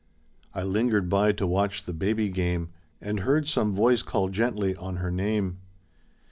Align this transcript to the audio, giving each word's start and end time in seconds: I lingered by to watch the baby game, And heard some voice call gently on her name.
I 0.55 0.63
lingered 0.63 1.09
by 1.09 1.31
to 1.33 1.45
watch 1.45 1.83
the 1.83 1.93
baby 1.93 2.29
game, 2.29 2.69
And 3.01 3.19
heard 3.19 3.47
some 3.47 3.71
voice 3.71 4.01
call 4.01 4.29
gently 4.29 4.75
on 4.77 4.95
her 4.95 5.11
name. 5.11 5.59